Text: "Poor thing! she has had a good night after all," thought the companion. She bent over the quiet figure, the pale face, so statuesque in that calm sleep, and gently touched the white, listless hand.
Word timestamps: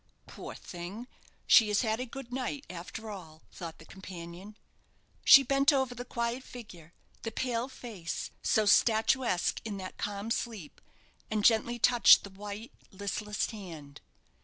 "Poor 0.25 0.55
thing! 0.55 1.07
she 1.45 1.67
has 1.67 1.81
had 1.81 1.99
a 1.99 2.07
good 2.07 2.33
night 2.33 2.65
after 2.71 3.11
all," 3.11 3.43
thought 3.51 3.77
the 3.77 3.85
companion. 3.85 4.57
She 5.23 5.43
bent 5.43 5.71
over 5.71 5.93
the 5.93 6.03
quiet 6.05 6.41
figure, 6.41 6.95
the 7.21 7.29
pale 7.31 7.67
face, 7.69 8.31
so 8.41 8.65
statuesque 8.65 9.61
in 9.63 9.77
that 9.77 9.99
calm 9.99 10.31
sleep, 10.31 10.81
and 11.29 11.45
gently 11.45 11.77
touched 11.77 12.23
the 12.23 12.31
white, 12.31 12.71
listless 12.91 13.51
hand. 13.51 14.01